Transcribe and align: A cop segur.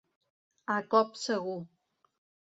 A 0.75 0.77
cop 0.95 1.21
segur. 1.25 1.61